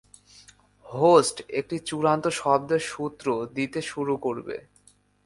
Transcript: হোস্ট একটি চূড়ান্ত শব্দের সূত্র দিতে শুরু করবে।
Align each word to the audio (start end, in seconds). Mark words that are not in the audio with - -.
হোস্ট 0.85 1.37
একটি 1.59 1.77
চূড়ান্ত 1.87 2.25
শব্দের 2.39 2.81
সূত্র 2.91 3.27
দিতে 3.55 3.79
শুরু 3.81 4.13
করবে। 4.17 4.57